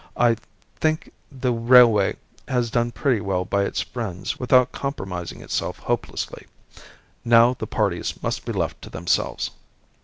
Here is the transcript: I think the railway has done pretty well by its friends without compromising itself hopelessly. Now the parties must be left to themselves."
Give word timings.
I 0.17 0.35
think 0.79 1.11
the 1.31 1.53
railway 1.53 2.15
has 2.47 2.71
done 2.71 2.89
pretty 2.91 3.21
well 3.21 3.45
by 3.45 3.65
its 3.65 3.81
friends 3.81 4.39
without 4.39 4.71
compromising 4.71 5.41
itself 5.41 5.77
hopelessly. 5.77 6.47
Now 7.23 7.53
the 7.53 7.67
parties 7.67 8.15
must 8.23 8.43
be 8.43 8.51
left 8.51 8.81
to 8.81 8.89
themselves." 8.89 9.51